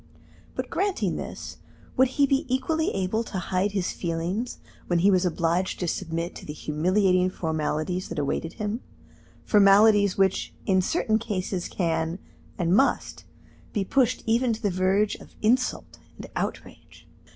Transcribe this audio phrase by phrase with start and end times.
[0.55, 1.57] But granting this,
[1.95, 6.33] would he be equally able to hide his feelings when he was obliged to submit
[6.37, 8.81] to the humiliating formalities that awaited him
[9.45, 12.17] formalities which in certain cases can,
[12.57, 13.25] and must,
[13.73, 17.07] be pushed even to the verge of insult and outrage?